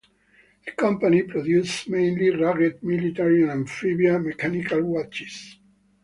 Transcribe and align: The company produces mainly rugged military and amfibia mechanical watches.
The 0.65 0.71
company 0.71 1.21
produces 1.21 1.87
mainly 1.87 2.31
rugged 2.31 2.81
military 2.81 3.43
and 3.43 3.51
amfibia 3.51 4.17
mechanical 4.17 4.83
watches. 4.83 5.57